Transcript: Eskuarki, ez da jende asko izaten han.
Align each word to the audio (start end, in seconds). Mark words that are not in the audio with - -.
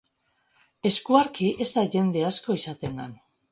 Eskuarki, 0.91 1.51
ez 1.67 1.69
da 1.77 1.85
jende 1.99 2.25
asko 2.33 2.59
izaten 2.63 3.07
han. 3.07 3.17